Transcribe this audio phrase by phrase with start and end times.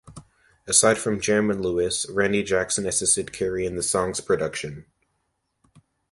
[0.65, 4.87] Aside from Jam and Lewis, Randy Jackson assisted Carey in the song's production.